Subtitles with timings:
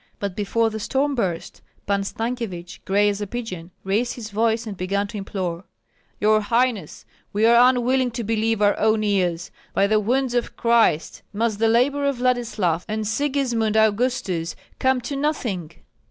[0.17, 4.75] But before the storm burst, Pan Stankyevich, gray as a pigeon, raised his voice and
[4.75, 5.65] began to implore,
[6.19, 9.51] "Your highness, we are unwilling to believe our own ears!
[9.75, 11.21] By the wounds of Christ!
[11.33, 15.69] must the labor of Vladislav and Sigismund Augustus come to nothing?